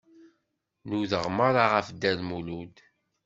[0.87, 2.75] Nudaɣ meṛṛa ɣef Dda Lmulud.